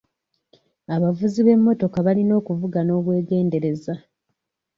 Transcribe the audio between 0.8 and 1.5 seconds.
Abavuzi